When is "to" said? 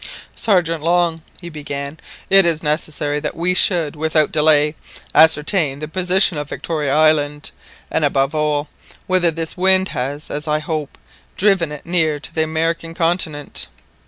12.19-12.33